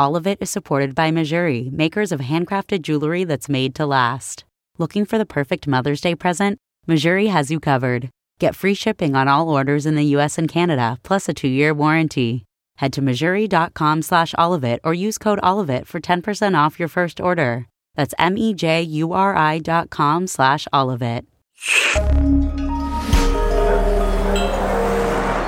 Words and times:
All 0.00 0.16
of 0.16 0.26
it 0.26 0.38
is 0.40 0.48
supported 0.48 0.94
by 0.94 1.10
Mejuri, 1.10 1.70
makers 1.70 2.10
of 2.10 2.20
handcrafted 2.20 2.80
jewelry 2.80 3.24
that's 3.24 3.50
made 3.50 3.74
to 3.74 3.84
last. 3.84 4.44
Looking 4.78 5.04
for 5.04 5.18
the 5.18 5.26
perfect 5.26 5.68
Mother's 5.68 6.00
Day 6.00 6.14
present? 6.14 6.58
Mejuri 6.88 7.28
has 7.28 7.50
you 7.50 7.60
covered. 7.60 8.08
Get 8.38 8.56
free 8.56 8.72
shipping 8.72 9.14
on 9.14 9.28
all 9.28 9.50
orders 9.50 9.84
in 9.84 9.96
the 9.96 10.16
US 10.16 10.38
and 10.38 10.48
Canada, 10.48 10.96
plus 11.02 11.28
a 11.28 11.34
two-year 11.34 11.74
warranty. 11.74 12.46
Head 12.78 12.94
to 12.94 13.02
mejuri.com 13.02 14.00
slash 14.00 14.32
allofit 14.38 14.78
or 14.84 14.94
use 14.94 15.18
code 15.18 15.38
allofit 15.42 15.86
for 15.86 16.00
10% 16.00 16.56
off 16.56 16.78
your 16.78 16.88
first 16.88 17.20
order. 17.20 17.66
That's 17.94 18.14
M-E-J-U-R-I 18.18 19.58
dot 19.58 19.90
com 19.90 20.26
slash 20.26 20.66
allofit. 20.72 21.26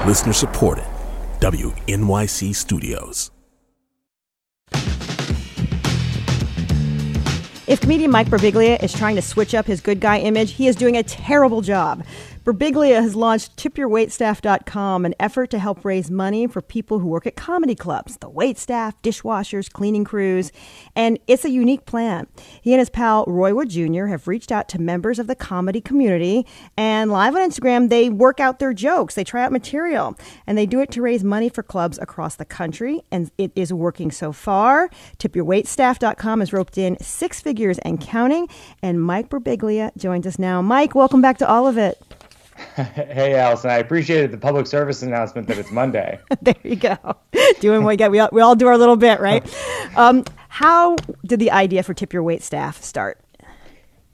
Listener 0.07 0.35
supported. 0.35 0.85
WNYC 1.41 2.55
Studios. 2.55 3.31
If 7.65 7.81
comedian 7.81 8.11
Mike 8.11 8.27
Birbiglia 8.27 8.83
is 8.83 8.93
trying 8.93 9.15
to 9.15 9.23
switch 9.23 9.55
up 9.55 9.67
his 9.67 9.81
good 9.81 10.01
guy 10.01 10.19
image, 10.19 10.55
he 10.55 10.67
is 10.67 10.75
doing 10.75 10.97
a 10.97 11.03
terrible 11.05 11.61
job. 11.61 12.05
Birbiglia 12.45 13.01
has 13.01 13.15
launched 13.15 13.57
tipyourwaitstaff.com, 13.57 15.05
an 15.05 15.15
effort 15.21 15.49
to 15.51 15.61
help 15.61 15.85
raise 15.85 16.11
money 16.11 16.49
for 16.49 16.61
people 16.61 16.99
who 16.99 17.07
work 17.07 17.25
at 17.25 17.37
comedy 17.37 17.77
clubs, 17.77 18.17
the 18.17 18.29
wait 18.29 18.59
staff, 18.59 19.01
dishwashers, 19.01 19.71
cleaning 19.73 20.03
crews, 20.03 20.51
and 20.97 21.21
it's 21.29 21.45
a 21.45 21.51
unique 21.51 21.87
plan. 21.87 22.27
He 22.61 22.73
and 22.73 22.81
his 22.81 22.91
pal 22.91 23.25
Roy 23.29 23.55
Wood 23.55 23.71
Jr. 23.71 24.07
have 24.07 24.27
reached 24.27 24.51
out 24.51 24.69
to 24.71 24.81
members 24.81 25.21
of 25.21 25.29
the 25.29 25.37
comedy 25.37 25.81
community, 25.81 26.45
and 26.77 27.13
live 27.13 27.37
on 27.37 27.49
Instagram, 27.49 27.91
they 27.91 28.11
work 28.11 28.41
out 28.41 28.59
their 28.59 28.73
jokes, 28.73 29.15
they 29.15 29.23
try 29.23 29.45
out 29.45 29.53
material, 29.53 30.19
and 30.45 30.59
they 30.59 30.67
do 30.67 30.81
it 30.81 30.91
to 30.91 31.01
raise 31.01 31.23
money 31.23 31.49
for 31.49 31.63
clubs 31.63 31.97
across 32.01 32.35
the 32.35 32.45
country, 32.45 33.03
and 33.13 33.31
it 33.39 33.53
is 33.55 33.73
working 33.73 34.11
so 34.11 34.33
far. 34.33 34.91
Tipyourwaitstaff.com 35.19 36.41
has 36.41 36.53
roped 36.53 36.77
in 36.77 36.99
six 37.01 37.41
figures 37.41 37.79
and 37.79 38.01
counting, 38.01 38.49
and 38.83 39.01
Mike 39.01 39.29
Birbiglia 39.29 39.97
joins 39.97 40.27
us 40.27 40.41
now. 40.41 40.61
Mike, 40.61 40.97
welcome 40.97 41.23
back 41.23 41.39
to 41.39 41.49
all 41.49 41.69
of 41.69 41.79
it. 41.79 42.03
hey, 42.77 43.35
Allison, 43.35 43.71
I 43.71 43.77
appreciated 43.77 44.31
the 44.31 44.39
public 44.39 44.67
service 44.67 45.03
announcement 45.03 45.49
that 45.49 45.59
it's 45.59 45.71
Monday. 45.71 46.19
there 46.43 46.55
you 46.63 46.77
go. 46.77 46.97
Doing 47.61 47.83
what 47.83 47.91
we 47.91 47.97
get. 47.97 48.11
We 48.11 48.19
all, 48.19 48.29
we 48.33 48.41
all 48.41 48.55
do 48.55 48.67
our 48.67 48.79
little 48.79 48.97
bit, 48.97 49.21
right? 49.21 49.45
um, 49.97 50.25
how 50.49 50.97
did 51.25 51.41
the 51.41 51.51
idea 51.51 51.83
for 51.83 51.95
Tip 51.95 52.13
Your 52.13 52.23
Wait 52.23 52.43
staff 52.43 52.83
start? 52.83 53.21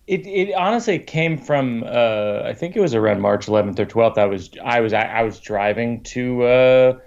It, 0.07 0.27
it 0.27 0.55
honestly 0.55 0.99
came 0.99 1.37
from 1.37 1.85
uh, 1.85 2.43
I 2.45 2.55
think 2.55 2.77
it 2.77 2.81
was 2.81 2.95
around 2.95 3.21
March 3.21 3.47
11th 3.47 3.79
or 3.79 3.87
12th. 3.87 4.17
I 4.17 4.25
was 4.25 4.51
I 4.65 4.81
was 4.81 4.95
I 4.95 5.23
was 5.23 5.39
driving 5.39 6.03
to 6.05 6.43
uh, 6.45 6.99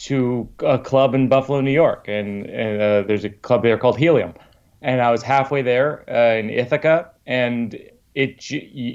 to 0.00 0.48
a 0.60 0.78
club 0.78 1.14
in 1.14 1.28
Buffalo, 1.28 1.60
New 1.60 1.70
York, 1.70 2.06
and, 2.08 2.46
and 2.46 2.80
uh, 2.80 3.02
there's 3.02 3.24
a 3.24 3.30
club 3.30 3.62
there 3.62 3.78
called 3.78 3.98
Helium, 3.98 4.34
and 4.82 5.00
I 5.00 5.10
was 5.10 5.22
halfway 5.22 5.62
there 5.62 6.04
uh, 6.10 6.38
in 6.38 6.50
Ithaca, 6.50 7.10
and 7.26 7.78
it 8.14 8.44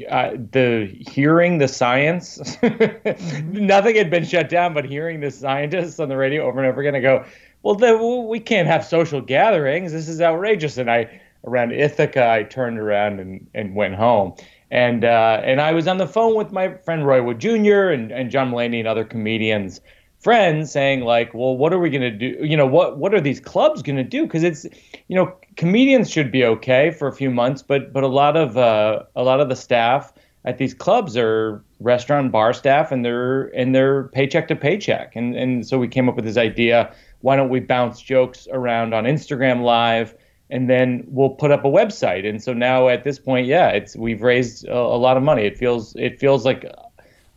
uh, 0.10 0.32
the 0.52 0.94
hearing 1.08 1.58
the 1.58 1.68
science 1.68 2.38
mm-hmm. 2.58 3.52
nothing 3.66 3.96
had 3.96 4.10
been 4.10 4.26
shut 4.26 4.50
down 4.50 4.74
but 4.74 4.84
hearing 4.86 5.22
the 5.22 5.32
scientists 5.32 6.00
on 6.00 6.10
the 6.10 6.18
radio 6.18 6.46
over 6.46 6.60
and 6.60 6.68
over 6.68 6.82
again 6.82 6.96
I 6.96 7.00
go 7.00 7.26
well 7.64 7.76
the, 7.76 7.98
we 7.98 8.40
can't 8.40 8.68
have 8.68 8.86
social 8.86 9.22
gatherings. 9.22 9.92
This 9.92 10.08
is 10.08 10.22
outrageous. 10.22 10.78
And 10.78 10.92
i 10.92 11.22
around 11.46 11.72
ithaca 11.72 12.30
i 12.30 12.44
turned 12.44 12.80
around 12.80 13.20
and, 13.20 13.48
and 13.54 13.76
went 13.76 13.96
home. 13.96 14.34
And 14.72 15.06
uh, 15.06 15.42
and 15.44 15.62
i 15.62 15.72
was 15.72 15.88
on 15.88 15.98
the 15.98 16.08
phone 16.08 16.36
with 16.36 16.52
my 16.52 16.74
friend 16.80 17.08
roy 17.08 17.24
wood 17.24 17.40
jr 17.40 17.90
and, 17.90 18.12
and 18.12 18.30
john 18.30 18.52
mulaney 18.52 18.80
and 18.80 18.88
other 18.88 19.06
comedians 19.06 19.80
friends 20.26 20.72
saying 20.72 21.02
like 21.02 21.36
well 21.36 21.56
what 21.56 21.72
are 21.72 21.78
we 21.78 21.92
going 21.92 22.02
to 22.02 22.10
do? 22.10 22.44
You 22.44 22.58
know 22.58 22.66
what 22.66 22.98
what 22.98 23.14
are 23.14 23.22
these 23.22 23.40
clubs 23.40 23.84
going 23.84 23.98
to 23.98 24.04
do? 24.04 24.24
Because 24.24 24.42
it's 24.42 24.66
you 25.08 25.16
know 25.16 25.32
comedians 25.56 26.10
should 26.10 26.32
be 26.32 26.44
okay 26.44 26.90
for 26.90 27.08
a 27.08 27.14
few 27.14 27.30
months 27.30 27.62
but 27.62 27.94
but 27.94 28.04
a 28.04 28.08
lot 28.08 28.36
of 28.36 28.58
uh, 28.58 29.04
a 29.16 29.22
lot 29.22 29.40
of 29.40 29.50
the 29.50 29.56
staff 29.56 30.12
at 30.44 30.58
these 30.58 30.74
clubs 30.74 31.16
are 31.16 31.64
restaurant 31.80 32.32
bar 32.32 32.54
staff 32.54 32.92
and 32.92 33.06
they're 33.06 33.44
and 33.56 33.76
they're 33.76 34.06
paycheck 34.10 34.48
to 34.48 34.56
paycheck. 34.56 35.16
And 35.16 35.36
and 35.36 35.68
so 35.68 35.78
we 35.78 35.88
came 35.88 36.10
up 36.10 36.16
with 36.16 36.26
this 36.26 36.38
idea 36.38 36.92
why 37.22 37.36
don't 37.36 37.50
we 37.50 37.60
bounce 37.60 38.02
jokes 38.02 38.48
around 38.52 38.96
on 38.96 39.04
Instagram 39.04 39.62
live 39.62 40.16
and 40.50 40.68
then 40.68 41.04
we'll 41.08 41.36
put 41.36 41.52
up 41.52 41.66
a 41.66 41.70
website. 41.70 42.28
And 42.28 42.42
so 42.42 42.52
now 42.52 42.88
at 42.88 43.04
this 43.04 43.20
point 43.20 43.46
yeah 43.46 43.70
it's 43.70 43.96
we've 43.96 44.24
raised 44.24 44.68
a, 44.68 44.76
a 44.76 44.98
lot 44.98 45.18
of 45.18 45.24
money. 45.24 45.44
It 45.44 45.56
feels 45.56 45.96
it 45.96 46.20
feels 46.20 46.46
like 46.46 46.66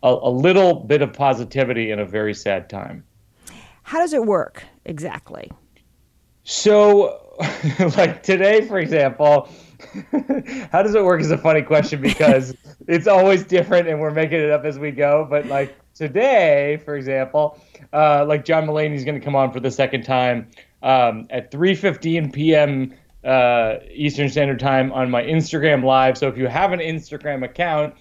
a, 0.02 0.08
a 0.08 0.30
little 0.30 0.74
bit 0.74 1.02
of 1.02 1.12
positivity 1.12 1.90
in 1.90 1.98
a 1.98 2.06
very 2.06 2.34
sad 2.34 2.68
time. 2.68 3.04
How 3.82 3.98
does 3.98 4.12
it 4.12 4.24
work 4.24 4.64
exactly? 4.84 5.50
So, 6.44 7.36
like 7.96 8.22
today, 8.22 8.66
for 8.66 8.78
example, 8.78 9.48
how 10.72 10.82
does 10.82 10.94
it 10.94 11.04
work 11.04 11.20
is 11.20 11.30
a 11.30 11.38
funny 11.38 11.62
question 11.62 12.00
because 12.00 12.54
it's 12.86 13.06
always 13.06 13.44
different 13.44 13.88
and 13.88 14.00
we're 14.00 14.10
making 14.10 14.40
it 14.40 14.50
up 14.50 14.64
as 14.64 14.78
we 14.78 14.90
go. 14.90 15.26
But 15.28 15.46
like 15.46 15.76
today, 15.94 16.80
for 16.84 16.96
example, 16.96 17.60
uh, 17.92 18.24
like 18.26 18.44
John 18.44 18.66
Mulaney 18.66 18.94
is 18.94 19.04
going 19.04 19.18
to 19.18 19.24
come 19.24 19.36
on 19.36 19.52
for 19.52 19.60
the 19.60 19.70
second 19.70 20.04
time 20.04 20.48
um, 20.82 21.26
at 21.30 21.50
3:15 21.50 22.32
p.m. 22.32 22.94
Uh, 23.24 23.76
Eastern 23.92 24.28
Standard 24.28 24.60
Time 24.60 24.92
on 24.92 25.10
my 25.10 25.22
Instagram 25.22 25.84
Live. 25.84 26.16
So 26.16 26.28
if 26.28 26.38
you 26.38 26.46
have 26.46 26.72
an 26.72 26.80
Instagram 26.80 27.44
account, 27.44 27.94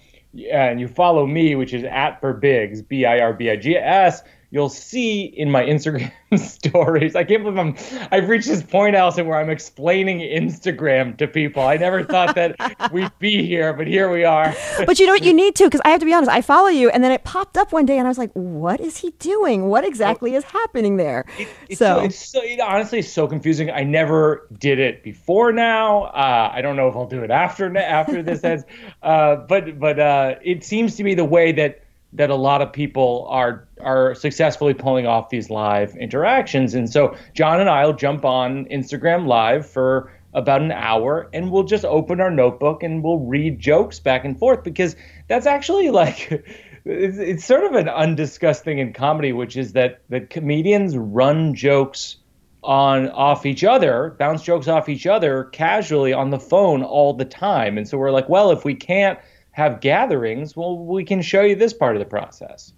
and 0.50 0.80
you 0.80 0.88
follow 0.88 1.26
me, 1.26 1.54
which 1.54 1.72
is 1.72 1.84
at 1.84 2.20
Birbigs, 2.20 2.86
B 2.86 3.04
I 3.04 3.20
R 3.20 3.32
B 3.32 3.50
I 3.50 3.56
G 3.56 3.76
S, 3.76 4.22
you'll 4.50 4.68
see 4.68 5.22
in 5.24 5.50
my 5.50 5.62
Instagram 5.64 6.10
stories. 6.38 7.14
I 7.14 7.24
can't 7.24 7.42
believe 7.42 7.58
I'm 7.58 7.76
I've 8.10 8.28
reached 8.28 8.48
this 8.48 8.62
point, 8.62 8.96
Allison, 8.96 9.26
where 9.26 9.38
I'm 9.38 9.50
explaining 9.50 10.20
Instagram 10.20 11.16
to 11.18 11.26
people. 11.26 11.62
I 11.62 11.76
never 11.76 12.04
thought 12.04 12.34
that 12.36 12.56
we'd 12.92 13.10
be 13.18 13.46
here, 13.46 13.72
but 13.72 13.86
here 13.86 14.10
we 14.10 14.24
are. 14.24 14.54
but 14.86 14.98
you 14.98 15.06
know 15.06 15.12
what? 15.12 15.24
You 15.24 15.34
need 15.34 15.54
to, 15.56 15.64
because 15.64 15.80
I 15.84 15.90
have 15.90 16.00
to 16.00 16.06
be 16.06 16.14
honest. 16.14 16.30
I 16.30 16.40
follow 16.40 16.68
you, 16.68 16.88
and 16.90 17.04
then 17.04 17.12
it 17.12 17.24
popped 17.24 17.56
up 17.58 17.72
one 17.72 17.86
day, 17.86 17.98
and 17.98 18.06
I 18.06 18.10
was 18.10 18.18
like, 18.18 18.32
"What 18.32 18.80
is 18.80 18.98
he 18.98 19.10
doing? 19.18 19.66
What 19.68 19.84
exactly 19.84 20.34
is 20.34 20.44
happening 20.44 20.96
there?" 20.96 21.24
It, 21.38 21.48
it's 21.68 21.78
so, 21.78 21.98
so 21.98 22.04
it's 22.04 22.28
so 22.28 22.40
it 22.42 22.60
honestly 22.60 23.00
is 23.00 23.12
so 23.12 23.26
confusing. 23.26 23.70
I 23.70 23.84
never 23.84 24.46
did 24.58 24.78
it 24.78 25.02
before 25.02 25.52
now. 25.52 26.04
Uh, 26.04 26.50
I 26.52 26.62
don't 26.62 26.76
know 26.76 26.88
if 26.88 26.96
I'll 26.96 27.06
do 27.06 27.22
it 27.22 27.30
after 27.30 27.76
after 27.76 28.22
this 28.22 28.44
ends. 28.44 28.64
Uh, 29.02 29.36
but 29.36 29.78
but 29.78 29.98
uh, 29.98 30.34
it 30.42 30.64
seems 30.64 30.96
to 30.96 31.04
be 31.04 31.14
the 31.14 31.24
way 31.24 31.52
that 31.52 31.82
that 32.12 32.30
a 32.30 32.34
lot 32.34 32.62
of 32.62 32.72
people 32.72 33.26
are 33.30 33.66
are 33.80 34.14
successfully 34.14 34.74
pulling 34.74 35.06
off 35.06 35.30
these 35.30 35.50
live 35.50 35.94
interactions. 35.96 36.74
And 36.74 36.90
so 36.90 37.16
John 37.34 37.60
and 37.60 37.68
I'll 37.68 37.92
jump 37.92 38.24
on 38.24 38.64
Instagram 38.66 39.26
live 39.26 39.68
for 39.68 40.10
about 40.34 40.60
an 40.60 40.72
hour 40.72 41.28
and 41.32 41.50
we'll 41.50 41.64
just 41.64 41.84
open 41.84 42.20
our 42.20 42.30
notebook 42.30 42.82
and 42.82 43.02
we'll 43.02 43.20
read 43.20 43.58
jokes 43.58 43.98
back 43.98 44.24
and 44.24 44.38
forth 44.38 44.62
because 44.62 44.94
that's 45.26 45.46
actually 45.46 45.90
like 45.90 46.30
it's, 46.84 47.18
it's 47.18 47.44
sort 47.44 47.64
of 47.64 47.74
an 47.74 47.88
undiscussed 47.88 48.62
thing 48.62 48.78
in 48.78 48.92
comedy 48.92 49.32
which 49.32 49.56
is 49.56 49.72
that 49.72 50.00
that 50.10 50.28
comedians 50.28 50.96
run 50.98 51.54
jokes 51.54 52.16
on 52.62 53.08
off 53.10 53.46
each 53.46 53.64
other 53.64 54.14
bounce 54.18 54.42
jokes 54.42 54.68
off 54.68 54.88
each 54.88 55.06
other 55.06 55.44
casually 55.44 56.12
on 56.12 56.28
the 56.28 56.40
phone 56.40 56.82
all 56.82 57.14
the 57.14 57.24
time 57.24 57.78
and 57.78 57.88
so 57.88 57.96
we're 57.96 58.10
like 58.10 58.28
well 58.28 58.50
if 58.50 58.66
we 58.66 58.74
can't 58.74 59.18
have 59.58 59.80
gatherings, 59.80 60.56
well, 60.56 60.78
we 60.78 61.04
can 61.04 61.20
show 61.20 61.42
you 61.42 61.56
this 61.56 61.72
part 61.72 61.96
of 61.96 62.00
the 62.00 62.06
process. 62.06 62.72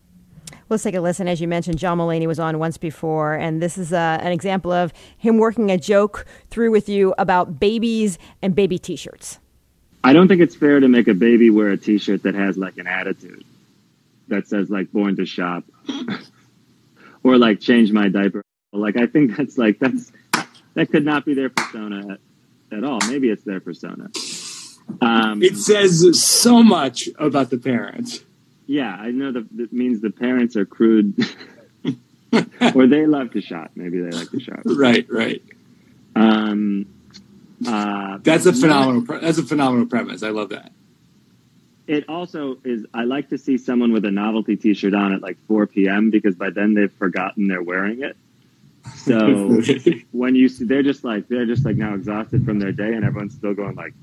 Let's 0.70 0.82
take 0.82 0.94
a 0.94 1.00
listen. 1.02 1.28
As 1.28 1.38
you 1.38 1.46
mentioned, 1.46 1.78
John 1.78 1.98
Mulaney 1.98 2.26
was 2.26 2.40
on 2.40 2.58
once 2.58 2.78
before, 2.78 3.34
and 3.34 3.60
this 3.60 3.76
is 3.76 3.92
uh, 3.92 4.18
an 4.22 4.32
example 4.32 4.72
of 4.72 4.94
him 5.18 5.36
working 5.36 5.70
a 5.70 5.76
joke 5.76 6.24
through 6.48 6.70
with 6.70 6.88
you 6.88 7.12
about 7.18 7.60
babies 7.60 8.18
and 8.40 8.54
baby 8.54 8.78
t 8.78 8.96
shirts. 8.96 9.38
I 10.02 10.14
don't 10.14 10.26
think 10.26 10.40
it's 10.40 10.56
fair 10.56 10.80
to 10.80 10.88
make 10.88 11.06
a 11.06 11.12
baby 11.12 11.50
wear 11.50 11.68
a 11.68 11.76
t 11.76 11.98
shirt 11.98 12.22
that 12.22 12.34
has 12.34 12.56
like 12.56 12.78
an 12.78 12.86
attitude 12.86 13.44
that 14.28 14.48
says, 14.48 14.70
like, 14.70 14.90
born 14.90 15.16
to 15.16 15.26
shop 15.26 15.64
or 17.22 17.36
like, 17.36 17.60
change 17.60 17.92
my 17.92 18.08
diaper. 18.08 18.42
Like, 18.72 18.96
I 18.96 19.06
think 19.06 19.36
that's 19.36 19.58
like, 19.58 19.80
that's, 19.80 20.10
that 20.72 20.90
could 20.90 21.04
not 21.04 21.26
be 21.26 21.34
their 21.34 21.50
persona 21.50 22.14
at, 22.14 22.78
at 22.78 22.84
all. 22.84 23.00
Maybe 23.06 23.28
it's 23.28 23.44
their 23.44 23.60
persona. 23.60 24.08
Um, 25.00 25.42
it 25.42 25.56
says 25.56 26.22
so 26.22 26.62
much 26.62 27.08
about 27.18 27.50
the 27.50 27.58
parents. 27.58 28.20
Yeah, 28.66 28.94
I 28.94 29.10
know 29.10 29.32
that, 29.32 29.56
that 29.56 29.72
means 29.72 30.00
the 30.00 30.10
parents 30.10 30.56
are 30.56 30.64
crude, 30.64 31.18
or 32.74 32.86
they 32.86 33.06
love 33.06 33.32
to 33.32 33.40
shop. 33.40 33.72
Maybe 33.74 34.00
they 34.00 34.10
like 34.10 34.30
to 34.30 34.40
shop. 34.40 34.60
Right, 34.64 35.06
right. 35.10 35.42
Um, 36.14 36.86
uh, 37.66 38.18
that's 38.22 38.46
a 38.46 38.52
phenomenal. 38.52 39.02
Pre- 39.02 39.18
that's 39.18 39.38
a 39.38 39.42
phenomenal 39.42 39.86
premise. 39.86 40.22
I 40.22 40.30
love 40.30 40.50
that. 40.50 40.72
It 41.86 42.08
also 42.08 42.58
is. 42.64 42.86
I 42.94 43.04
like 43.04 43.30
to 43.30 43.38
see 43.38 43.58
someone 43.58 43.92
with 43.92 44.04
a 44.04 44.10
novelty 44.10 44.56
T-shirt 44.56 44.94
on 44.94 45.12
at 45.12 45.20
like 45.20 45.36
4 45.48 45.66
p.m. 45.66 46.10
because 46.10 46.36
by 46.36 46.50
then 46.50 46.74
they've 46.74 46.92
forgotten 46.92 47.48
they're 47.48 47.62
wearing 47.62 48.02
it. 48.02 48.16
So 48.96 49.60
when 50.12 50.34
you 50.34 50.48
see, 50.48 50.64
they're 50.64 50.82
just 50.82 51.04
like 51.04 51.28
they're 51.28 51.46
just 51.46 51.64
like 51.64 51.76
now 51.76 51.94
exhausted 51.94 52.44
from 52.44 52.58
their 52.58 52.72
day, 52.72 52.94
and 52.94 53.04
everyone's 53.04 53.34
still 53.34 53.54
going 53.54 53.74
like, 53.74 53.94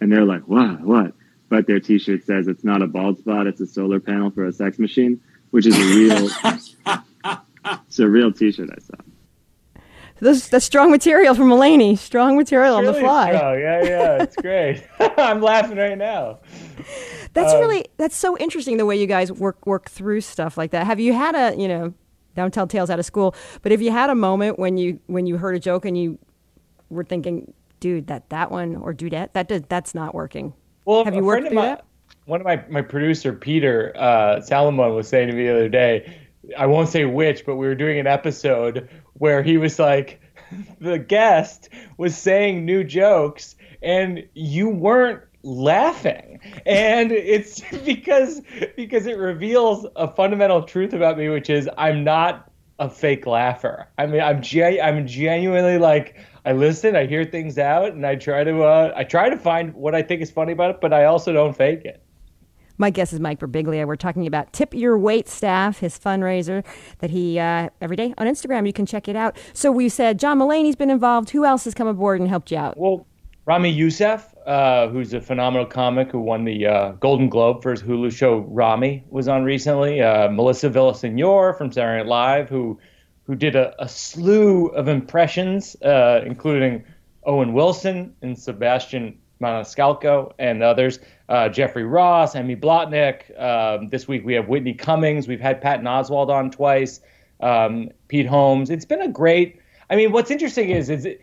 and 0.00 0.10
they're 0.12 0.24
like, 0.24 0.42
what, 0.42 0.80
what? 0.80 1.12
But 1.48 1.66
their 1.66 1.80
T-shirt 1.80 2.24
says 2.24 2.46
it's 2.46 2.64
not 2.64 2.80
a 2.82 2.86
bald 2.86 3.18
spot; 3.18 3.46
it's 3.46 3.60
a 3.60 3.66
solar 3.66 3.98
panel 3.98 4.30
for 4.30 4.46
a 4.46 4.52
sex 4.52 4.78
machine, 4.78 5.20
which 5.50 5.66
is 5.66 5.76
a 5.76 5.96
real, 5.96 6.28
it's 7.88 7.98
a 7.98 8.08
real 8.08 8.32
T-shirt 8.32 8.70
I 8.70 8.80
saw. 8.80 9.82
Those, 10.20 10.48
that's 10.48 10.66
strong 10.66 10.90
material 10.90 11.34
from 11.34 11.48
Mulaney. 11.48 11.96
Strong 11.96 12.36
material 12.36 12.76
on 12.76 12.84
the 12.84 12.92
fly. 12.92 13.32
Oh 13.32 13.54
yeah, 13.54 13.82
yeah, 13.82 14.22
it's 14.22 14.36
great. 14.36 14.86
I'm 15.18 15.40
laughing 15.40 15.78
right 15.78 15.96
now. 15.96 16.40
That's 17.32 17.52
um, 17.54 17.60
really 17.60 17.86
that's 17.96 18.16
so 18.16 18.36
interesting 18.36 18.76
the 18.76 18.84
way 18.84 18.96
you 18.96 19.06
guys 19.06 19.32
work 19.32 19.66
work 19.66 19.88
through 19.88 20.20
stuff 20.20 20.58
like 20.58 20.72
that. 20.72 20.86
Have 20.86 21.00
you 21.00 21.14
had 21.14 21.34
a 21.34 21.58
you 21.58 21.68
know 21.68 21.94
don't 22.36 22.52
tell 22.52 22.66
tales 22.66 22.90
out 22.90 22.98
of 22.98 23.06
school, 23.06 23.34
but 23.62 23.72
if 23.72 23.80
you 23.80 23.90
had 23.90 24.10
a 24.10 24.14
moment 24.14 24.58
when 24.58 24.76
you 24.76 25.00
when 25.06 25.26
you 25.26 25.38
heard 25.38 25.56
a 25.56 25.58
joke 25.58 25.86
and 25.86 25.96
you 25.96 26.18
were 26.90 27.04
thinking, 27.04 27.52
dude, 27.80 28.06
that 28.08 28.28
that 28.30 28.50
one 28.50 28.76
or 28.76 28.94
dudette 28.94 29.32
that 29.32 29.48
does 29.48 29.62
that's 29.68 29.94
not 29.94 30.14
working. 30.14 30.54
Well, 30.84 31.04
have 31.04 31.14
you 31.14 31.24
worked 31.24 31.48
through 31.48 31.56
my, 31.56 31.66
that? 31.66 31.84
One 32.26 32.40
of 32.40 32.46
my 32.46 32.64
my 32.68 32.82
producer 32.82 33.32
Peter 33.32 33.92
uh, 33.96 34.40
Salomon 34.40 34.94
was 34.94 35.08
saying 35.08 35.28
to 35.28 35.34
me 35.34 35.44
the 35.44 35.52
other 35.52 35.68
day. 35.68 36.18
I 36.56 36.66
won't 36.66 36.88
say 36.88 37.04
which, 37.04 37.44
but 37.44 37.56
we 37.56 37.66
were 37.66 37.74
doing 37.74 37.98
an 37.98 38.06
episode 38.06 38.88
where 39.14 39.42
he 39.42 39.56
was 39.58 39.78
like, 39.78 40.20
the 40.80 40.98
guest 40.98 41.68
was 41.96 42.16
saying 42.16 42.64
new 42.64 42.84
jokes 42.84 43.56
and 43.82 44.26
you 44.34 44.68
weren't 44.68 45.22
laughing 45.42 46.38
and 46.66 47.12
it's 47.12 47.60
because 47.84 48.42
because 48.76 49.06
it 49.06 49.16
reveals 49.16 49.86
a 49.96 50.08
fundamental 50.08 50.62
truth 50.62 50.92
about 50.92 51.16
me 51.16 51.28
which 51.28 51.48
is 51.50 51.68
i'm 51.78 52.04
not 52.04 52.50
a 52.78 52.88
fake 52.88 53.26
laugher 53.26 53.88
i 53.98 54.06
mean 54.06 54.20
i'm 54.20 54.42
gen- 54.42 54.80
i'm 54.82 55.06
genuinely 55.06 55.78
like 55.78 56.16
i 56.44 56.52
listen 56.52 56.96
i 56.96 57.06
hear 57.06 57.24
things 57.24 57.58
out 57.58 57.92
and 57.92 58.06
i 58.06 58.14
try 58.14 58.44
to 58.44 58.62
uh, 58.62 58.92
i 58.96 59.04
try 59.04 59.28
to 59.28 59.36
find 59.36 59.74
what 59.74 59.94
i 59.94 60.02
think 60.02 60.22
is 60.22 60.30
funny 60.30 60.52
about 60.52 60.70
it 60.70 60.80
but 60.80 60.92
i 60.92 61.04
also 61.04 61.32
don't 61.32 61.56
fake 61.56 61.84
it 61.84 62.02
my 62.80 62.88
guest 62.88 63.12
is 63.12 63.20
Mike 63.20 63.40
Birbiglia. 63.40 63.86
We're 63.86 63.94
talking 63.94 64.26
about 64.26 64.54
Tip 64.54 64.72
Your 64.72 64.96
Wait 64.96 65.28
Staff, 65.28 65.80
his 65.80 65.98
fundraiser 65.98 66.64
that 67.00 67.10
he 67.10 67.38
uh, 67.38 67.68
every 67.82 67.94
day 67.94 68.14
on 68.16 68.26
Instagram. 68.26 68.66
You 68.66 68.72
can 68.72 68.86
check 68.86 69.06
it 69.06 69.14
out. 69.14 69.36
So 69.52 69.70
we 69.70 69.90
said 69.90 70.18
John 70.18 70.38
Mulaney's 70.38 70.76
been 70.76 70.88
involved. 70.88 71.28
Who 71.28 71.44
else 71.44 71.64
has 71.64 71.74
come 71.74 71.86
aboard 71.86 72.20
and 72.20 72.30
helped 72.30 72.50
you 72.50 72.56
out? 72.56 72.78
Well, 72.78 73.06
Ramy 73.44 73.68
Youssef, 73.68 74.34
uh, 74.46 74.88
who's 74.88 75.12
a 75.12 75.20
phenomenal 75.20 75.66
comic 75.66 76.10
who 76.10 76.20
won 76.20 76.46
the 76.46 76.66
uh, 76.66 76.92
Golden 76.92 77.28
Globe 77.28 77.62
for 77.62 77.70
his 77.72 77.82
Hulu 77.82 78.16
show 78.16 78.38
Ramy, 78.48 79.04
was 79.10 79.28
on 79.28 79.44
recently. 79.44 80.00
Uh, 80.00 80.30
Melissa 80.30 80.70
Villasenor 80.70 81.58
from 81.58 81.70
Saturday 81.70 81.98
Night 81.98 82.06
Live, 82.06 82.48
who 82.48 82.78
who 83.30 83.36
did 83.36 83.54
a, 83.54 83.80
a 83.80 83.88
slew 83.88 84.66
of 84.70 84.88
impressions, 84.88 85.80
uh, 85.82 86.20
including 86.26 86.84
Owen 87.22 87.52
Wilson 87.52 88.12
and 88.22 88.36
Sebastian 88.36 89.20
Maniscalco 89.40 90.32
and 90.40 90.64
others 90.64 90.98
uh, 91.28 91.48
Jeffrey 91.48 91.84
Ross, 91.84 92.34
Emmy 92.34 92.56
Blotnick. 92.56 93.40
Um, 93.40 93.86
this 93.86 94.08
week 94.08 94.24
we 94.24 94.34
have 94.34 94.48
Whitney 94.48 94.74
Cummings. 94.74 95.28
We've 95.28 95.40
had 95.40 95.60
Patton 95.60 95.86
Oswalt 95.86 96.28
on 96.28 96.50
twice. 96.50 97.02
Um, 97.38 97.90
Pete 98.08 98.26
Holmes. 98.26 98.68
It's 98.68 98.84
been 98.84 99.00
a 99.00 99.06
great. 99.06 99.60
I 99.88 99.94
mean, 99.94 100.10
what's 100.10 100.32
interesting 100.32 100.70
is 100.70 100.90
is 100.90 101.04
it, 101.04 101.22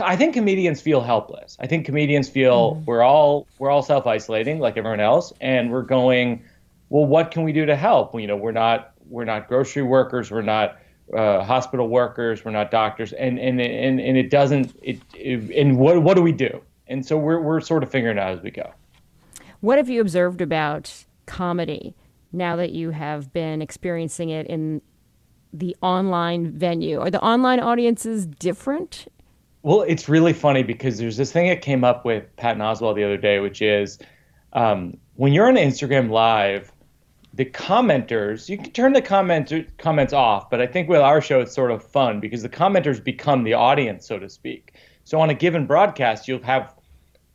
I 0.00 0.14
think 0.14 0.34
comedians 0.34 0.80
feel 0.80 1.00
helpless. 1.00 1.56
I 1.58 1.66
think 1.66 1.84
comedians 1.84 2.28
feel 2.28 2.76
mm. 2.76 2.86
we're 2.86 3.02
all 3.02 3.48
we're 3.58 3.70
all 3.70 3.82
self 3.82 4.06
isolating 4.06 4.60
like 4.60 4.76
everyone 4.76 5.00
else, 5.00 5.32
and 5.40 5.72
we're 5.72 5.82
going, 5.82 6.44
well, 6.90 7.06
what 7.06 7.32
can 7.32 7.42
we 7.42 7.52
do 7.52 7.66
to 7.66 7.74
help? 7.74 8.14
You 8.14 8.28
know, 8.28 8.36
we're 8.36 8.52
not 8.52 8.95
we're 9.08 9.24
not 9.24 9.48
grocery 9.48 9.82
workers. 9.82 10.30
We're 10.30 10.42
not 10.42 10.78
uh, 11.16 11.44
hospital 11.44 11.88
workers. 11.88 12.44
We're 12.44 12.50
not 12.52 12.70
doctors, 12.70 13.12
and 13.12 13.38
and 13.38 13.60
and, 13.60 14.00
and 14.00 14.16
it 14.16 14.30
doesn't. 14.30 14.76
It, 14.82 15.00
it 15.14 15.50
and 15.56 15.78
what 15.78 16.02
what 16.02 16.16
do 16.16 16.22
we 16.22 16.32
do? 16.32 16.60
and 16.88 17.04
so 17.04 17.16
we're 17.16 17.40
we're 17.40 17.60
sort 17.60 17.82
of 17.82 17.90
figuring 17.90 18.18
out 18.18 18.30
as 18.30 18.42
we 18.42 18.50
go. 18.50 18.72
What 19.60 19.78
have 19.78 19.88
you 19.88 20.00
observed 20.00 20.40
about 20.40 21.04
comedy 21.26 21.94
now 22.32 22.56
that 22.56 22.72
you 22.72 22.90
have 22.90 23.32
been 23.32 23.62
experiencing 23.62 24.30
it 24.30 24.46
in 24.46 24.82
the 25.52 25.76
online 25.80 26.52
venue? 26.52 27.00
Are 27.00 27.10
the 27.10 27.20
online 27.20 27.60
audiences 27.60 28.26
different? 28.26 29.06
Well, 29.62 29.82
it's 29.82 30.08
really 30.08 30.32
funny 30.32 30.62
because 30.62 30.98
there's 30.98 31.16
this 31.16 31.32
thing 31.32 31.48
that 31.48 31.60
came 31.60 31.82
up 31.82 32.04
with 32.04 32.24
Patton 32.36 32.62
Oswalt 32.62 32.94
the 32.94 33.02
other 33.02 33.16
day, 33.16 33.40
which 33.40 33.60
is 33.60 33.98
um, 34.52 34.96
when 35.14 35.32
you're 35.32 35.48
on 35.48 35.56
Instagram 35.56 36.10
Live, 36.10 36.72
the 37.36 37.44
commenters 37.44 38.48
you 38.48 38.56
can 38.56 38.70
turn 38.70 38.92
the 38.94 39.02
comment 39.02 39.52
comments 39.76 40.12
off, 40.12 40.48
but 40.50 40.60
I 40.60 40.66
think 40.66 40.88
with 40.88 41.00
our 41.00 41.20
show 41.20 41.40
it's 41.40 41.54
sort 41.54 41.70
of 41.70 41.84
fun 41.84 42.18
because 42.18 42.42
the 42.42 42.48
commenters 42.48 43.02
become 43.02 43.44
the 43.44 43.52
audience, 43.52 44.06
so 44.06 44.18
to 44.18 44.28
speak. 44.28 44.74
So 45.04 45.20
on 45.20 45.30
a 45.30 45.34
given 45.34 45.66
broadcast, 45.66 46.26
you'll 46.26 46.42
have 46.42 46.74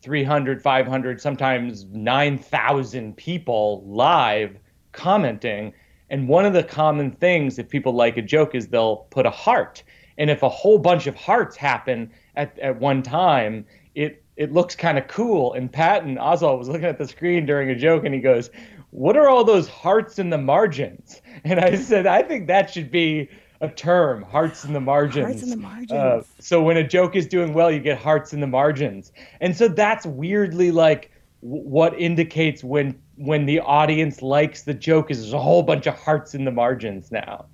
300, 0.01 0.62
500, 0.62 1.21
sometimes 1.21 1.86
9,000 1.86 3.15
people 3.15 3.83
live 3.86 4.57
commenting. 4.92 5.74
And 6.09 6.27
one 6.27 6.45
of 6.45 6.54
the 6.54 6.63
common 6.63 7.12
things, 7.12 7.59
if 7.59 7.69
people 7.69 7.94
like 7.94 8.18
a 8.18 8.21
joke, 8.21 8.56
is 8.56 8.68
they'll 8.68 9.07
put 9.12 9.27
a 9.27 9.30
heart. 9.30 9.83
And 10.18 10.30
if 10.30 10.42
a 10.42 10.50
whole 10.50 10.80
bunch 10.80 11.06
of 11.06 11.15
hearts 11.15 11.56
happen 11.56 12.12
at, 12.36 12.57
at 12.59 12.80
one 12.80 13.04
time, 13.04 13.65
it 13.94 14.24
it 14.36 14.51
looks 14.51 14.75
kind 14.75 14.97
of 14.97 15.07
cool. 15.07 15.54
And 15.54 15.71
Patton 15.71 16.15
Oswalt 16.15 16.57
was 16.57 16.68
looking 16.68 16.86
at 16.86 16.97
the 16.97 17.07
screen 17.07 17.45
during 17.45 17.69
a 17.69 17.75
joke 17.75 18.06
and 18.06 18.13
he 18.13 18.21
goes, 18.21 18.50
What 18.91 19.17
are 19.17 19.27
all 19.27 19.43
those 19.43 19.67
hearts 19.67 20.19
in 20.19 20.29
the 20.29 20.38
margins? 20.38 21.21
And 21.43 21.59
I 21.59 21.75
said, 21.75 22.05
I 22.05 22.21
think 22.21 22.45
that 22.47 22.69
should 22.69 22.91
be 22.91 23.27
a 23.61 23.69
term, 23.69 24.21
hearts 24.21 24.63
in 24.63 24.73
the 24.73 24.79
margins. 24.79 25.25
Hearts 25.25 25.43
in 25.43 25.49
the 25.49 25.57
margins. 25.57 25.91
Uh, 25.91 26.23
so 26.39 26.61
when 26.61 26.77
a 26.77 26.88
joke 26.88 27.15
is 27.15 27.25
doing 27.25 27.53
well, 27.53 27.71
you 27.71 27.79
get 27.79 27.97
hearts 27.97 28.33
in 28.33 28.41
the 28.41 28.47
margins, 28.47 29.11
and 29.39 29.55
so 29.55 29.67
that's 29.67 30.05
weirdly 30.05 30.71
like 30.71 31.11
w- 31.41 31.63
what 31.63 31.99
indicates 31.99 32.63
when 32.63 32.99
when 33.15 33.45
the 33.45 33.59
audience 33.59 34.21
likes 34.21 34.63
the 34.63 34.73
joke 34.73 35.09
is 35.09 35.19
there's 35.21 35.33
a 35.33 35.39
whole 35.39 35.63
bunch 35.63 35.87
of 35.87 35.95
hearts 35.95 36.33
in 36.35 36.45
the 36.45 36.51
margins 36.51 37.11
now, 37.11 37.45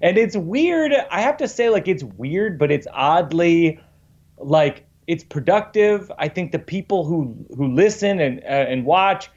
and 0.00 0.16
it's 0.18 0.36
weird. 0.36 0.92
I 1.10 1.20
have 1.20 1.36
to 1.38 1.48
say, 1.48 1.68
like 1.68 1.88
it's 1.88 2.04
weird, 2.04 2.58
but 2.58 2.70
it's 2.70 2.86
oddly 2.92 3.78
like 4.38 4.86
it's 5.06 5.24
productive. 5.24 6.10
I 6.18 6.28
think 6.28 6.52
the 6.52 6.58
people 6.60 7.04
who 7.04 7.36
who 7.56 7.68
listen 7.68 8.20
and 8.20 8.40
uh, 8.40 8.70
and 8.70 8.84
watch 8.84 9.30